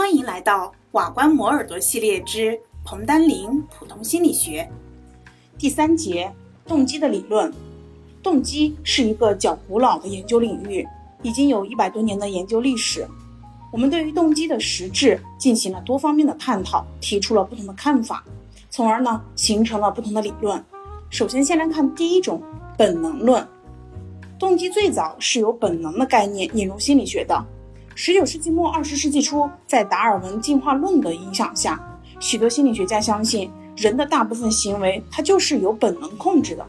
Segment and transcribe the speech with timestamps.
[0.00, 4.66] 欢迎来到瓦关摩耳朵系列之彭丹林普通心理学
[5.58, 6.32] 第三节
[6.66, 7.52] 动机的理论。
[8.22, 10.88] 动机是一个较古老的研究领域，
[11.22, 13.06] 已经有一百多年的研究历史。
[13.70, 18.24] 我们对于动机的实质进行了多方面的探讨，提出了不同的看法，
[18.70, 20.64] 从而呢形成了不同的理论。
[21.10, 22.42] 首先，先来看第一种
[22.74, 23.46] 本能论。
[24.38, 27.44] 动机最早是由本能的概念引入心理学的。
[28.02, 31.78] 十九世纪末二十世纪初，在达尔文进化论的影响下，
[32.18, 36.66] 许多心理学家相信人的大部分行为它就是由本能控制的。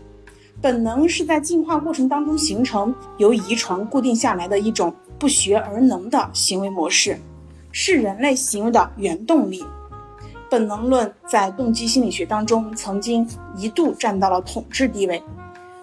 [0.62, 7.18] 本能是在进化过程当中形成、由遗传固定下来的一种不学而能的行为模式，
[7.72, 9.64] 是人类行为的原动力。
[10.50, 13.26] 本能论在动机心理学当中曾经
[13.56, 15.24] 一度占到了统治地位。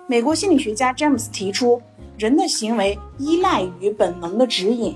[0.06, 1.80] 美国心理学家詹姆斯提出，
[2.18, 4.94] 人的行为依赖于本能的指引。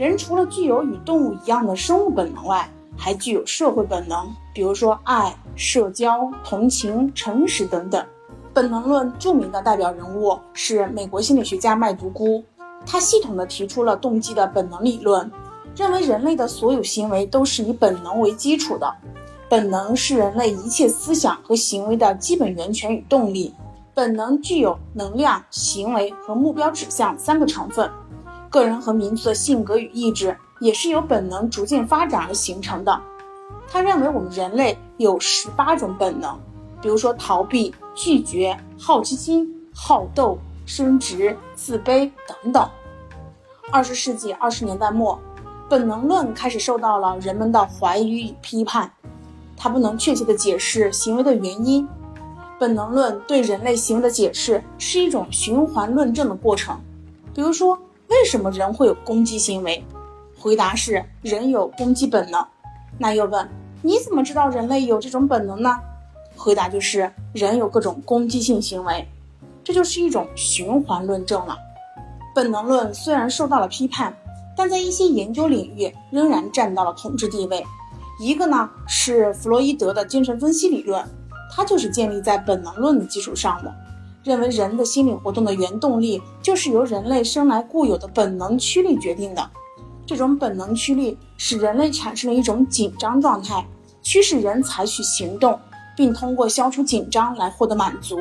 [0.00, 8.02] 人除了具有与动物一样的生物本能外，还具有社会本能，比如说爱、社交、同情、诚实等等。
[8.54, 12.42] 本能论著名的代表人物是美国心理学家麦独孤，
[12.86, 15.30] 他系统地提出了动机的本能理论，
[15.76, 18.90] 认为人类的所有行为都是以本能为基础的，
[19.50, 23.54] 本能是人类一切思想和行为的基本源泉与动力。
[23.92, 27.90] 本能具有能量、行为和目标指向三个成分。
[28.50, 33.00] 个人和民族的性格与意志也是由本能逐渐发展而形成的。
[33.68, 36.36] 他认为我们人类有十八种本能，
[36.82, 42.10] 比如说逃避、拒绝、好奇心、好斗、升职、自卑
[42.42, 42.68] 等等。
[43.70, 45.16] 二十世纪二十年代末，
[45.68, 48.90] 本能论开始受到了人们的怀疑与批判，
[49.56, 51.88] 它不能确切的解释行为的原因。
[52.58, 56.76] 本能论对人类行为的解释是一种循环论证的过程。
[57.32, 57.78] 比如说，
[58.10, 59.84] 为什么人会有攻击行为？
[60.36, 62.44] 回答是人有攻击本能。
[62.98, 63.48] 那又问
[63.82, 65.78] 你怎么知道人类有这种本能呢？
[66.36, 69.06] 回答就是人有各种攻击性行为。
[69.62, 71.56] 这就是一种循环论证了。
[72.34, 74.12] 本能论虽然受到了批判，
[74.56, 77.64] 但在一些研究领域仍然占到了统治地位。
[78.18, 81.04] 一个呢是弗洛伊德的精神分析理论。
[81.52, 83.74] 它就是建立在本能论的基础上的，
[84.22, 89.50] 认为人的心理活动的原动力就是由人类生来固有的本能驱力决定的。
[90.04, 93.66] 这种本能驱力使人类产生了一种紧张状态，
[94.02, 95.58] 驱使人采取行动，
[95.96, 98.16] 并通过消除紧张来获得满足。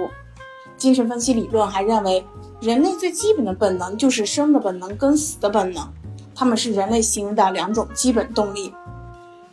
[0.78, 2.24] 精神分析理论还认为，
[2.62, 5.86] 人类最基本的本能就是生的本能跟死的本能，
[6.34, 8.74] 它们是人类行为的两种基本动力。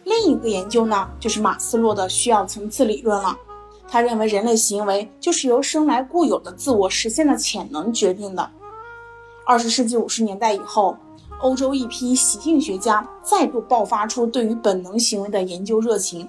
[0.05, 3.37] 另一个研究呢，就是马斯洛的需要层次理论了。
[3.89, 8.51] 他认为人类行为就是由生来固有的自我实现的潜能决定的。
[9.47, 10.97] 二十世纪五十年代以后，
[11.41, 16.29] 欧洲一批习性学家再度爆发出对于本能行为的研究热情。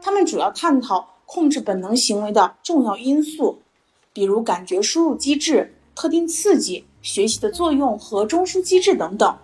[0.00, 3.58] 他们主要探讨控制本能行为的重要因素，
[4.12, 9.36] 比如感觉输入机制、特定刺激、学习的作用和中枢机制等等，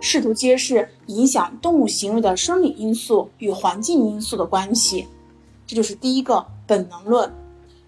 [0.00, 5.06] 试图揭示影响动物行为的生理因素与环境因素的关系。
[5.68, 6.44] 这就是第一个。
[6.66, 7.32] 本能论，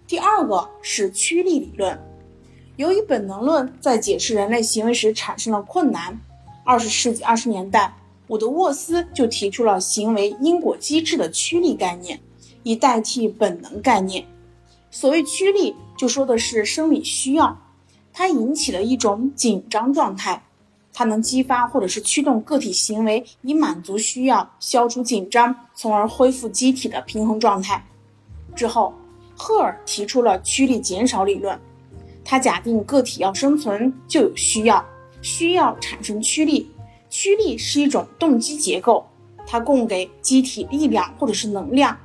[0.07, 1.99] 第二个是驱力理论。
[2.77, 6.19] 由于本能论在解释人类行为时产生了困难，
[6.65, 7.93] 二十世纪二十年代，
[8.27, 12.19] 伍德沃斯就提出了行为因果机制的趋力概念，
[12.63, 14.25] 以代替本能概念。
[14.89, 17.55] 所谓趋力，就说的是生理需要，
[18.11, 20.43] 它引起了一种紧张状态，
[20.93, 27.85] 它能激发或者是驱动个体行为，以满足需要，消除紧张，从而恢复机体的平衡状态。
[28.55, 28.93] 之后，
[29.37, 31.59] 赫尔提出了驱力减少理论。
[32.23, 34.85] 他假定个体要生存就有需要，
[35.21, 36.69] 需要产生驱力，
[37.09, 39.05] 驱力是一种动机结构，
[39.47, 41.97] 它供给机体力量或者是能量，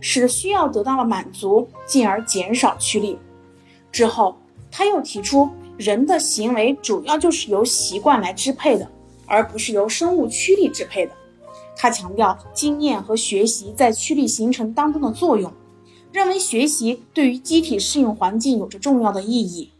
[0.00, 3.18] 使需要得到了满足，进而减少驱力。
[3.92, 4.36] 之后，
[4.70, 5.48] 他又提出
[5.80, 8.86] 人的行为主要就是由习惯来支配的，
[9.24, 11.12] 而不是由生物驱力支配的。
[11.74, 15.50] 他强调经验和学习在驱力形成当中的作用。
[16.12, 19.70] 认为学习对于机体适应环境有着重要的意义。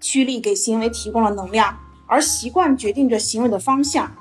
[0.00, 4.12] 驱力给行为提供了能量，而习惯决定着行为的方向。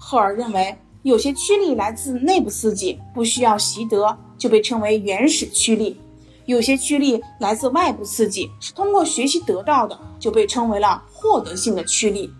[0.00, 5.96] 赫尔认为，有些驱力来自内部刺激，不需要习得，就被称为原始驱力；
[6.46, 12.32] 有些驱力来自外部刺激，是通过学习得到的，就被称为了获得性的驱力。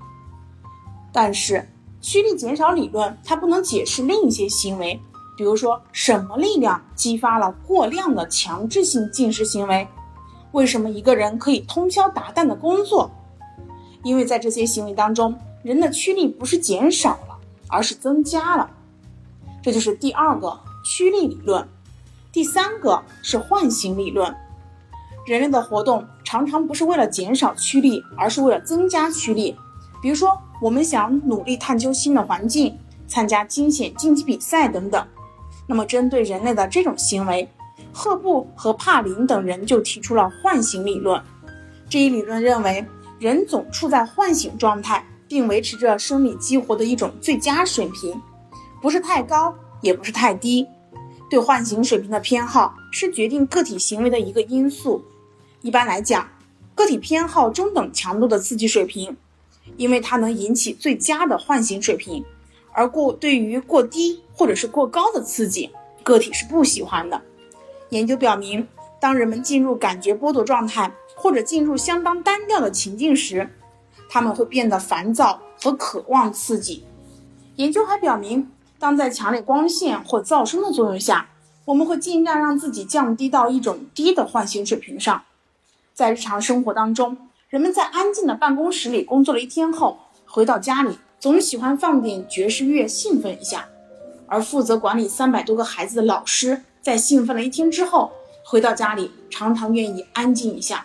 [1.13, 1.69] 但是，
[2.01, 5.01] 驱力减少理论它不能解释另一些行为。
[5.37, 9.89] 比如说，什么力量激发了过量的强制性进食行为？
[10.53, 13.11] 为什么一个人可以通宵达旦的工作？
[14.05, 18.71] 因为在这些行为当中，人的驱力不是减少了，而是增加了。
[19.63, 21.67] 这就是第二个驱力理论。
[22.35, 24.35] 第三个是唤醒理论。
[25.25, 29.57] 人类的活动常常不是为了减少驱力，而是为了增加驱力。
[30.03, 32.77] 比如说，我们想努力探究新的环境，
[33.07, 35.07] 参加惊险竞技比赛等等。
[35.69, 37.49] 那么，针对人类的这种行为，
[37.93, 41.23] 赫布和帕林等人就提出了唤醒理论。
[41.89, 42.85] 这一理论认为，
[43.21, 48.21] 人总处在唤醒状态，并维持着生理激活的一种最佳水平，
[48.83, 50.67] 不是太高，也不是太低。
[51.35, 55.05] 对唤醒水平的偏好是决定个体行为的一个因素。
[55.63, 56.29] 一般来讲，
[56.77, 59.17] 个体偏好中等强度的刺激水平，
[59.77, 62.23] 因为它能引起最佳的唤醒水平；
[62.71, 65.71] 而过对于过低或者是过高的刺激，
[66.05, 67.21] 个体是不喜欢的。
[67.89, 68.69] 研究表明，
[69.01, 73.51] 当人们进入感觉剥夺状态或者进入相当单调的情境时，
[74.09, 76.85] 他们会变得烦躁和渴望刺激。
[77.57, 78.49] 研究还表明，
[78.79, 81.29] 当在强烈光线或噪声的作用下，
[81.65, 85.23] 我们会尽量让自己降低到一种低的唤醒水平上。
[85.95, 87.17] 在日常生活当中，
[87.49, 93.61] 人们在安静的办公室里工作了一天后，回到家里总喜欢放点爵士乐兴奋一下；
[94.27, 98.13] 而负责管理三百多个孩子的老师，在兴奋了一天之后，
[98.45, 100.85] 回到家里常常愿意安静一下。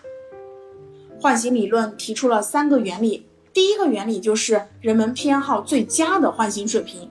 [1.20, 7.10] 唤醒理论提出了三个原理，第一个原理就是人们偏好最佳的唤醒水平。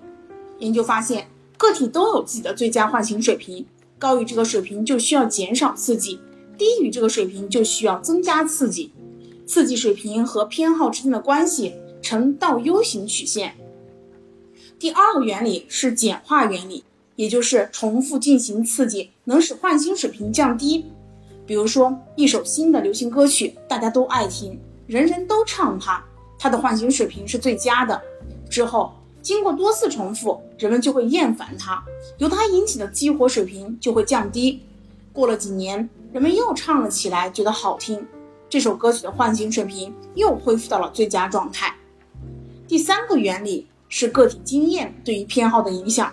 [0.59, 3.67] 研究发现，个体都有自己的最佳唤醒水平，
[3.99, 6.21] 高于这个水平就需要减少刺激。
[6.57, 8.93] 低于这个水平就需要增加刺激，
[9.47, 13.55] 刺激水平和偏好之间的关系呈倒 U 型曲线。
[14.79, 16.83] 第二个原理是简化原理，
[17.15, 20.87] 也就是重复进行刺激能使唤醒水平降低。
[21.47, 26.05] 比如说一首新的流行歌曲，大家都爱听，人人都唱它，
[26.39, 28.01] 它的唤醒水平是最佳的。
[28.51, 31.83] 之后经过多次重复，人们就会厌烦它，
[32.19, 34.63] 由它引起的激活水平就会降低。
[35.13, 35.89] 过了几年。
[36.11, 38.03] 人们又唱了起来，觉得好听，
[38.49, 41.77] 这首歌曲的唤醒水平又恢复到了最佳状态。
[42.67, 46.11] 第三个原理是个体经验对于偏好的影响。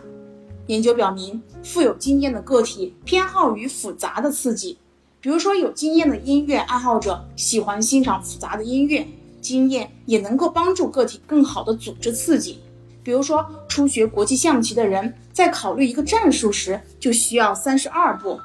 [0.68, 4.78] 研究表明，富有经验的个体偏好于复杂的刺激，
[5.22, 9.08] 比如说有经验的音乐爱好者喜欢欣赏复杂的音乐。
[9.40, 12.60] 经验也能够帮助个体更好的组织刺激，
[13.06, 18.38] 比如说初学国际象棋的人在考虑一个战术时就需要三十二步。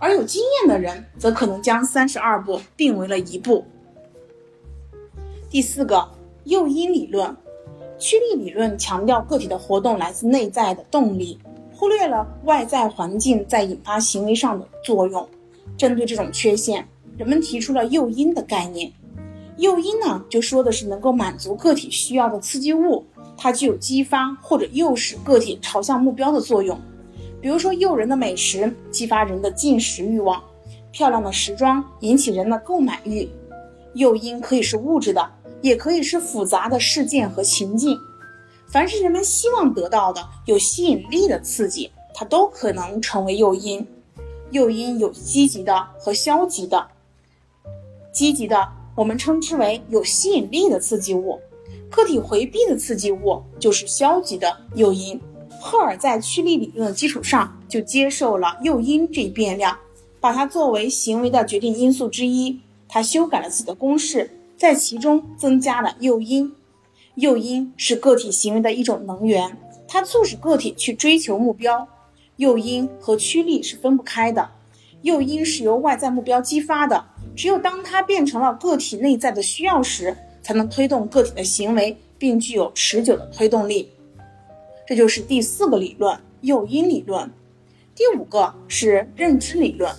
[0.00, 3.64] 而有经验的人则可能将三十二步并为了一步。
[5.50, 6.08] 第四个
[6.44, 7.36] 诱因理论，
[7.98, 11.38] 驱力理论强调个体的活动来自内在的动力，
[11.72, 15.28] 忽略了外在环境在引发行为上的作用。
[15.76, 16.86] 针对这种缺陷，
[17.16, 18.92] 人们提出了诱因的概念。
[19.58, 23.04] 诱因呢，就说的是能够满足个体需要的刺激物，
[23.36, 26.78] 它具有激发或者诱使个体朝向目标的作用。
[27.40, 30.42] 比如说，诱人的美食激发人的进食欲望，
[30.90, 33.28] 漂亮的时装引起人的购买欲。
[33.94, 35.28] 诱因可以是物质的，
[35.60, 37.98] 也可以是复杂的事件和情境。
[38.68, 43.84] 凡是人们希望得到的、有吸引力的刺激，它都可能成为诱因。
[44.50, 46.86] 诱因有积极的和消极的。
[48.12, 51.38] 积极的，我们称之为有吸引力的刺激物；
[51.88, 55.20] 个体回避的刺激物就是消极的诱因。
[55.60, 59.78] 赫尔在趋力理论的基础上，就接受了诱因这一变量，
[60.18, 62.58] 把它作为行为的决定因素之一。
[62.88, 66.52] 他修改了自己的公式，在其中增加了诱因。
[67.14, 69.56] 诱因是个体行为的一种能源，
[69.86, 71.86] 它促使个体去追求目标。
[72.34, 74.50] 诱因和驱力是分不开的。
[75.02, 77.04] 诱因是由外在目标激发的，
[77.38, 83.88] 只有当它变成了个体内在的需要时，才能推动个体的行为，并具有持久的推动力。
[84.84, 87.30] 这就是第四个理论——诱因理论。
[87.94, 89.94] 第五个是认知理论。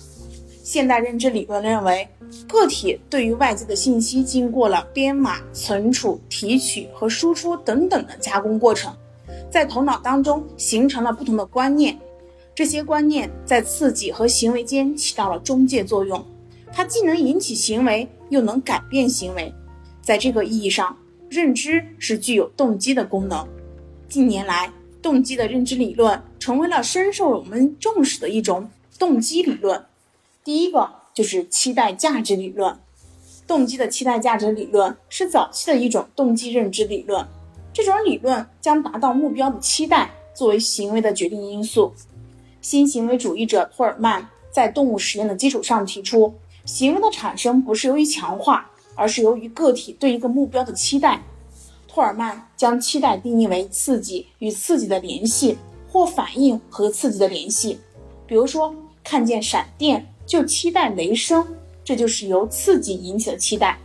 [0.62, 2.06] 现代认知理论认为，
[2.46, 8.94] 个体对于外界的信息经过了编码、存储、提取和输出等等的加工过程，
[9.50, 11.98] 在头脑当中形成了不同的观念。
[12.54, 16.22] 这些观念在刺激和行为间起到了中介作用，
[16.72, 19.52] 它既能引起行为，又能改变行为。
[20.00, 20.96] 在这个意义上，
[21.28, 23.46] 认知是具有动机的功能。
[24.08, 24.72] 近年来，
[25.02, 29.84] 动机的认知理论成为了深受我们重视的一种动机理论。
[30.42, 32.76] 第一个就是期待价值理论。
[33.46, 37.26] 动机的期待价值理论是早期的一种动机认知理论。
[37.72, 41.92] 这种理论将达到目标的期待作为行为的决定因素。
[42.60, 46.34] 新行为主义者托尔曼在动物实验的基础上提出，
[46.70, 51.20] 行为的产生不是由于强化，而是由于个体对一个目标的期待。
[51.88, 55.58] 托尔曼将期待定义为刺激与刺激的联系，
[55.90, 57.80] 或反应和刺激的联系。
[58.24, 58.72] 比如说，
[59.02, 61.44] 看见闪电就期待雷声，
[61.82, 63.76] 这就是由刺激引起的期待；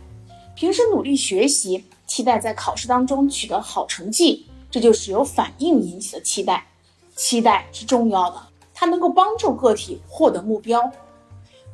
[0.54, 6.64] 平时努力学习，期待在考试当中取得好成绩，这就是由反应引起的期待。
[7.16, 8.40] 期待是重要的，
[8.72, 10.88] 它能够帮助个体获得目标。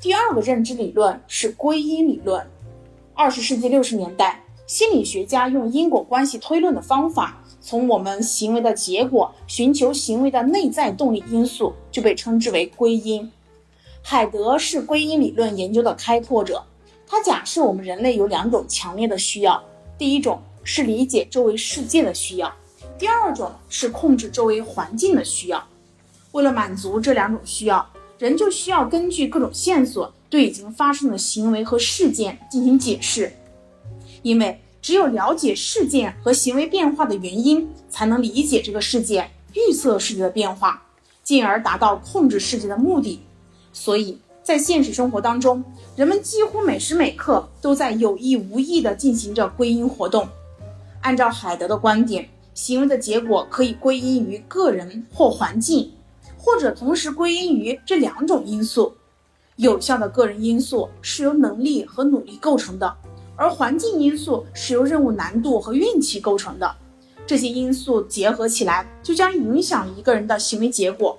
[0.03, 2.45] 第二个认知理论是归因理论。
[3.15, 13.31] 二十世纪六十年代，心理学家用因果关系推论的方法，从我们行为的结果寻求行为的内在动力因素，就被称之为归因。
[14.03, 16.65] 海德是归因理论研究的开拓者，
[17.07, 19.63] 他假设我们人类有两种强烈的需要，
[19.97, 22.53] 第一种是理解周围世界的需要，
[22.99, 25.65] 第二种是控制周围环境的需要。
[26.33, 27.89] 为了满足这两种需要，
[28.23, 30.15] 人就需要根据各种线索。
[30.31, 33.31] 对已经发生的行为和事件进行解释，
[34.23, 40.83] 因为只有了解事件和行为变化的原因，才能理解这个事件，预测世界的变化，
[41.23, 43.21] 进而达到控制世界的目的。
[43.75, 45.63] 所以在现实生活当中，
[45.97, 50.27] 人们几乎每时每刻都在有意无意地进行着归因活动。
[51.03, 55.93] 按照海德的观点，行为的结果可以归因于个人或环境，
[56.43, 58.93] 或者同时归因于这两种因素。
[59.57, 62.97] 有效的个人因素是由能力和努力构成的，
[63.37, 66.75] 而环境因素是由任务难度和运气构成的。
[67.25, 71.17] 这些因素结合起来，就将影响一个人的行为结果。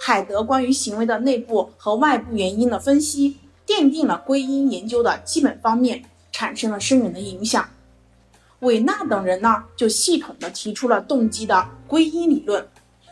[0.00, 7.68] 海德关于行为的内部和外部原因的分析，奠定了归因研究的基本方面，产生了深远的影响。
[8.60, 12.66] 韦纳等人呢，就系统的提出了动机的归因理论。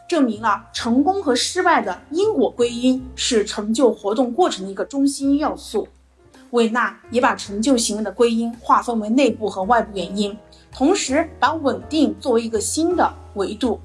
[0.08, 5.88] 证明了成功和失败的因果归因是成就活动过程的一个中心要素。
[6.50, 10.36] 韦纳也把成就行为的归因划分为内部和外部原因，
[10.70, 13.80] 同时把稳定作为一个新的维度，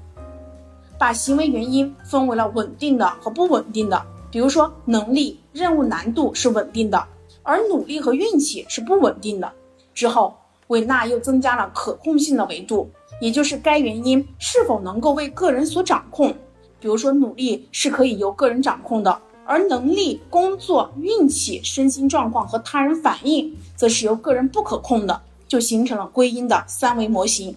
[0.98, 4.02] 把行为原因分为了稳定的和不稳定的。
[4.30, 7.02] 比如说，能力、任务难度是稳定的，
[7.42, 9.50] 而努力和运气是不稳定的。
[9.94, 12.90] 之后，韦纳又增加了可控性的维度。
[13.20, 16.30] 也就是该原因是否能够为个人所掌控，
[16.80, 27.56] 比如说努力是可以由个人掌控的，而能力、工作、运气、身心状况和他人反应则是由个人不可控的，就形成了归因的三维模型。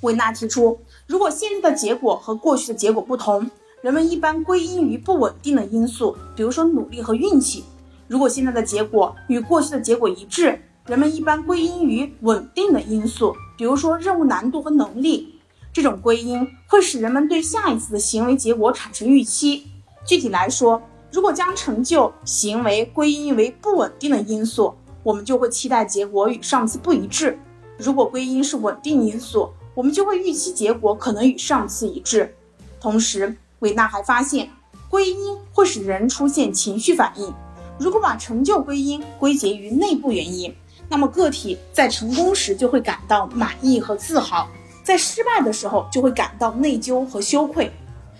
[0.00, 3.50] 维纳提出，如果现在的结果和过去的结果不同，
[3.82, 7.62] 人们一般归因于不稳定的因素，比如说努力和运气；
[8.08, 13.34] 如果现在的结果与过去的结果一致，人们一般归因于稳定的因素。
[13.56, 15.34] 比如说任务难度和能力，
[15.72, 19.66] 这种归因会使人们对下一次的行为结果产生预期。
[20.04, 27.32] 具体来说，如果将成就行为归因为不稳定的因素，我们就会期待结果与上次不一致；
[27.78, 32.34] 如果归因是稳定因素，我们就会预期结果可能与上次一致。
[32.78, 34.50] 同时，韦纳还发现，
[34.90, 37.32] 归因会使人出现情绪反应。
[37.78, 40.54] 如果把成就归因归结于内部原因，
[40.94, 44.48] 那么个体在成功时就会感到满意和自豪，
[44.84, 47.68] 在失败的时候就会感到内疚和羞愧。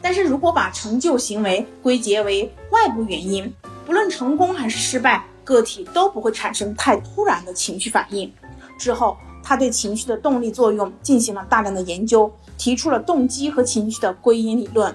[0.03, 3.55] 但是如果把成就行为归结为外部原因，
[3.87, 8.29] 不论成功还是失败，个体都不会产生太突然的情绪反应。
[8.77, 12.29] 之后，他对情绪的动力作用进行了大量的研究，
[12.59, 14.93] 提出了动机和情绪的归因理论。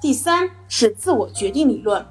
[0.00, 2.02] 第三是自我决定理论，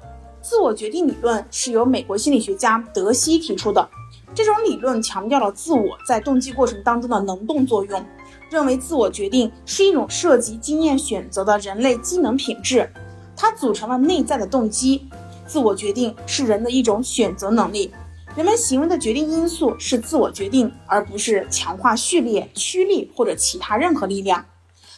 [0.48, 3.88] 自我决定理论是由美国心理学家德西提出的。
[4.32, 8.06] 这种理论强调了自我在动机过程当中的能动作用，
[8.48, 12.88] 认为自我决定是一种涉及经验选择的人类机能品质，
[13.34, 15.08] 它组成了内在的动机。
[15.48, 17.92] 自我决定是人的一种选择能力，
[18.36, 24.44] 人们行为的决定因素是自我决定，而不是强化序列、驱力或者其他任何力量。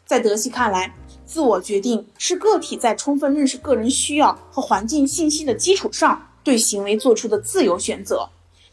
[0.04, 0.94] 在德西看来，
[1.28, 8.26] 自我决定是个体在充分认识个人需要和环境信息的基础上对行为做出的自由选择。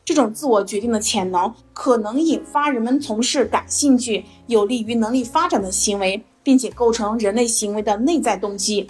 [0.06, 8.90] 这种自我决定的潜能可能引发人们从事感兴趣、有利于能力发展的行为，并且构成人类行为的内在动机。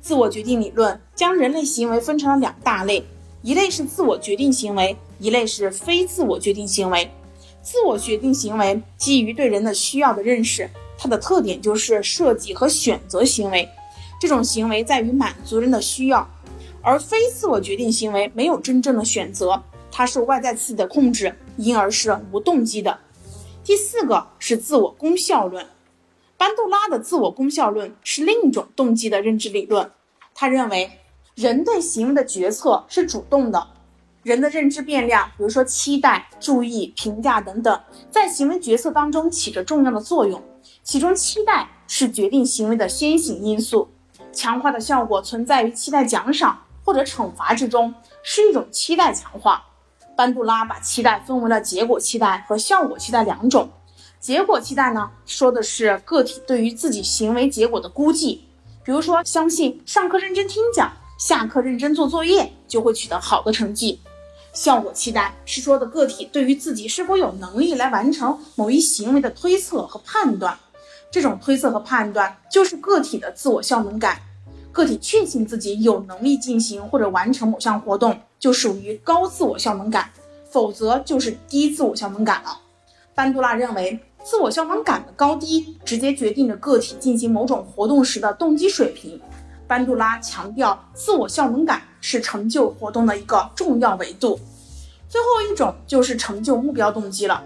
[0.00, 3.04] 自我决定理论将人类行为分成了两大类：
[3.42, 7.10] 一类是自我决定行为，一类是非自我决定行为。
[7.60, 13.68] 自我决定行为基于对人的需要的认识，它的特点就是设计和选择行为。
[14.20, 16.28] 这种行为在于满足人的需要，
[16.80, 19.62] 而非自我决定行为没有真正的选择。
[19.90, 22.98] 它受外在刺激的控制，因而是无动机的。
[23.62, 25.66] 第四个是自我功效论，
[26.36, 29.90] 班杜拉的自我功效论是另一种动机的认知理论。
[30.34, 30.98] 他认为，
[31.34, 33.68] 人对行为的决策是主动的，
[34.24, 37.78] 人的认知变量，比如说期待、注意、评价等等，
[38.10, 40.42] 在行为决策当中起着重要的作用。
[40.82, 43.90] 其中，期待是决定行为的先行因素。
[44.32, 49.62] 强化的效果存在于期待奖赏或者惩罚之中，是一种期待强化。
[50.16, 53.68] 班杜拉把期待分为了结果期待和效果期待两种。
[54.18, 58.48] 结果期待呢，说的是个体对于自己行为结果的估计，
[58.82, 64.00] 比如说相信上课认真听讲，下课认真做作业就会取得好的成绩。
[64.54, 70.56] 效果期待是说的个体对于自己是否有能力来完成某一行为的推测和判断。
[71.10, 74.18] 这种推测和判断就是个体的自我效能感。
[74.72, 80.04] 个体确信自己有能力进行或者完成某项活动，就属于高自我效能感；
[80.50, 82.58] 否则就是低自我效能感了。
[83.14, 89.20] 班杜拉认为，自我效能感的高低直接决定着个体进行某种活动时的动机水平。
[89.66, 94.38] 班杜拉强调，自我效能感是成就活动的一个重要维度。
[95.08, 97.42] 最后一种就是成就目标动机了。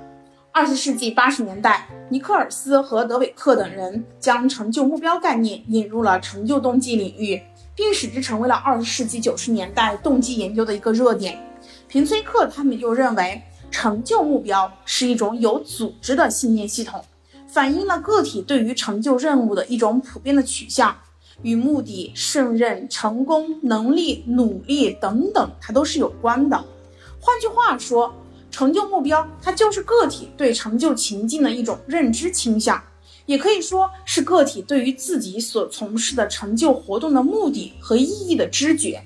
[0.51, 7.41] 二十世纪八十年代，尼克尔斯和德韦克等人将成就目标概念引入了成就动机领域，
[7.77, 11.39] 并使之成为了二十世纪九十年代动机研究的一个热点。
[11.87, 17.05] 平崔克他们就认为，成就目标是一种有组织的信念系统，
[17.47, 20.97] 反映了个体对于成就任务的一种普遍的取向，
[21.43, 26.57] 与目的、胜任、成功、能力、努力等等，它都是有关的。
[27.21, 28.15] 换句话说。
[28.51, 32.83] 成就目标，它就是个体对成就情境的一种认知倾向，
[33.27, 39.01] 也可以说是个体对于自己所从事的成就活动的目的和意义的知觉。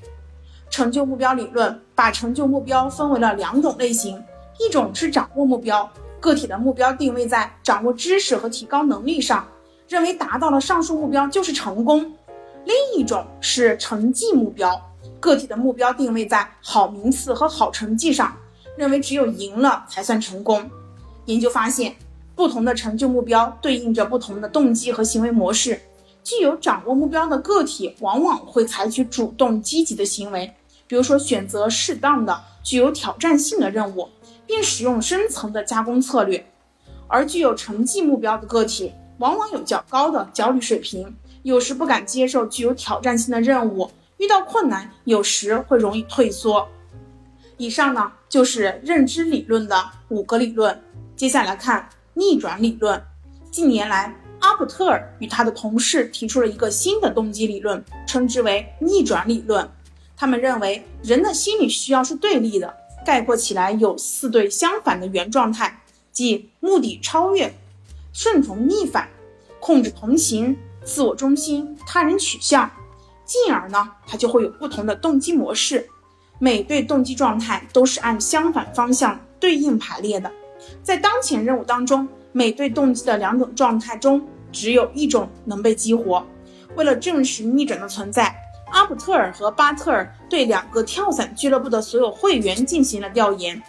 [0.70, 4.22] 成就目标理论把成就目标分为了两种类型，
[4.60, 9.46] 一种是掌握目标，个体的目标定位在掌握知识和提高能力上，
[9.88, 12.04] 认为达到了上述目标就是成功；
[12.64, 14.80] 另一种是成绩目标，
[15.18, 18.36] 个体的目标定位在好名次和好成绩上。
[18.74, 20.70] 认为只有赢了才算成功。
[21.26, 21.94] 研究发现，
[22.34, 25.78] 不同的成就目标对应着不同的动机和行为模式。
[26.24, 30.54] 具有掌握目标的个体往往会采取主动积极的行为，
[30.86, 34.08] 比如说选择适当的、具有挑战性的任务，
[34.46, 36.46] 并使用深层的加工策略。
[37.08, 46.68] 而具有成绩目标的个体往往有较高的焦虑水平，有时不敢接受具有挑战性的任务，遇到困难有时会容易退缩。
[47.56, 50.80] 以上呢就是认知理论的五个理论，
[51.16, 53.00] 接下来看逆转理论。
[53.50, 59.68] 近年来，阿普特尔与他的同事提出了一个新的动机理论，称之为逆转理论。
[60.16, 62.72] 他们认为人的心理需要是对立的，
[63.04, 67.52] 概括起来有四对相反的原状态，即目的超越、
[68.12, 69.08] 顺从逆反、
[69.60, 72.70] 控制同行、自我中心、他人取向，
[73.24, 75.88] 进而呢，它就会有不同的动机模式。
[76.38, 80.30] 每对动机状态都是按相反方向对应排列的，
[80.82, 86.26] 在当前任务当中，每对动机的两种状态中只有一种能被激活。
[86.74, 88.34] 为了证实逆转的存在，
[88.72, 93.62] 阿普特尔和巴特尔对两个跳伞俱乐部的所有会员进行了调研。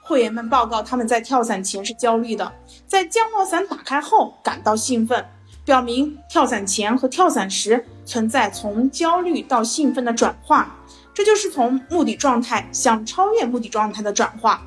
[0.00, 2.52] 会员们报告，他们在跳伞前是焦虑的，
[2.86, 5.24] 在降落伞打开后感到兴奋，
[5.64, 10.76] 表明跳伞前和跳伞时存在从焦虑到兴奋的转化。
[11.14, 14.66] 这就是从目的状态向超越目的状态的转化。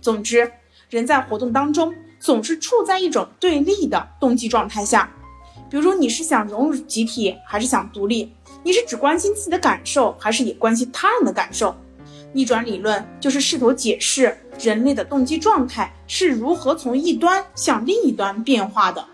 [0.00, 0.52] 总之，
[0.90, 5.10] 人在活动当中总是处在一种对立的动机状态下。
[5.68, 8.32] 比如，你是想融入集体，还是想独立？
[8.62, 11.74] 你是只关心自己的感受，还是也关心他人的感受？
[12.32, 19.04] 逆转理论就是试图解释人类的动机状态是如何从一端向另一端变化的。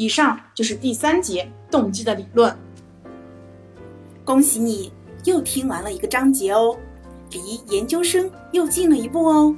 [0.00, 2.56] 以上就是第三节动机的理论。
[4.24, 4.90] 恭喜你！
[5.24, 6.74] 又听完了一个章节哦，
[7.32, 9.54] 离研究生又近了一步哦。